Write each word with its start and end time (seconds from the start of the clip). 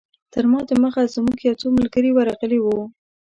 تر 0.33 0.43
ما 0.51 0.59
دمخه 0.69 1.03
زموږ 1.15 1.37
یو 1.47 1.55
څو 1.61 1.67
ملګري 1.77 2.11
ورغلي 2.13 2.59
وو. 2.61 2.79